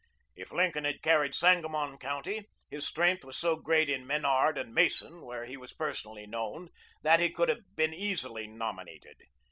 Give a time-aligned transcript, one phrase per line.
[0.35, 5.21] If Lincoln had carried Sangamon County, his strength was so great in Menard and Mason,
[5.21, 6.69] where he was personally known,
[7.03, 9.17] that he could have been easily nominated.